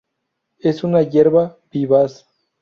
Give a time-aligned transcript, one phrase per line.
[0.57, 2.25] Es una hierba vivaz.